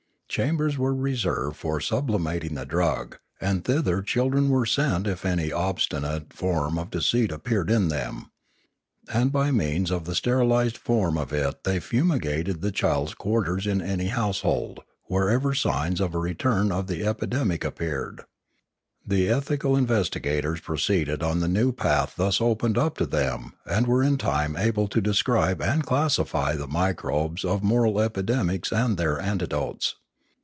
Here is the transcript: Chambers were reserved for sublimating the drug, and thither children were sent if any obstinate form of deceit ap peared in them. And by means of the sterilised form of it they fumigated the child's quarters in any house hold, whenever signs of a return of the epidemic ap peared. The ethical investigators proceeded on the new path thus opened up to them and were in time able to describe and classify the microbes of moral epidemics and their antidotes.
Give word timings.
Chambers 0.33 0.77
were 0.77 0.95
reserved 0.95 1.57
for 1.57 1.81
sublimating 1.81 2.53
the 2.53 2.65
drug, 2.65 3.17
and 3.41 3.65
thither 3.65 4.01
children 4.01 4.47
were 4.49 4.65
sent 4.65 5.05
if 5.05 5.25
any 5.25 5.51
obstinate 5.51 6.31
form 6.31 6.79
of 6.79 6.89
deceit 6.89 7.33
ap 7.33 7.43
peared 7.43 7.69
in 7.69 7.89
them. 7.89 8.31
And 9.13 9.33
by 9.33 9.51
means 9.51 9.91
of 9.91 10.05
the 10.05 10.15
sterilised 10.15 10.77
form 10.77 11.17
of 11.17 11.33
it 11.33 11.65
they 11.65 11.81
fumigated 11.81 12.61
the 12.61 12.71
child's 12.71 13.13
quarters 13.13 13.67
in 13.67 13.81
any 13.81 14.05
house 14.05 14.39
hold, 14.39 14.79
whenever 15.07 15.53
signs 15.53 15.99
of 15.99 16.15
a 16.15 16.17
return 16.17 16.71
of 16.71 16.87
the 16.87 17.05
epidemic 17.05 17.65
ap 17.65 17.79
peared. 17.79 18.21
The 19.05 19.27
ethical 19.27 19.75
investigators 19.75 20.61
proceeded 20.61 21.21
on 21.21 21.41
the 21.41 21.49
new 21.49 21.73
path 21.73 22.13
thus 22.15 22.39
opened 22.39 22.77
up 22.77 22.97
to 22.99 23.05
them 23.05 23.55
and 23.65 23.85
were 23.85 24.01
in 24.01 24.17
time 24.17 24.55
able 24.55 24.87
to 24.87 25.01
describe 25.01 25.61
and 25.61 25.85
classify 25.85 26.55
the 26.55 26.67
microbes 26.69 27.43
of 27.43 27.61
moral 27.63 27.99
epidemics 27.99 28.71
and 28.71 28.95
their 28.95 29.19
antidotes. 29.19 29.95